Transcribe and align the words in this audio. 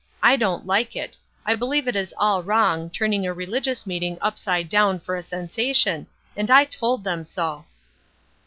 I 0.23 0.35
don't 0.35 0.65
like 0.65 0.95
it; 0.95 1.15
I 1.45 1.53
believe 1.53 1.87
it 1.87 1.95
is 1.95 2.11
all 2.17 2.41
wrong, 2.41 2.89
turning 2.89 3.27
a 3.27 3.35
religious 3.35 3.85
meeting 3.85 4.17
upside 4.19 4.67
down 4.67 4.99
for 4.99 5.15
a 5.15 5.21
sensation, 5.21 6.07
and 6.35 6.49
I 6.49 6.65
told 6.65 7.03
them 7.03 7.23
so." 7.23 7.65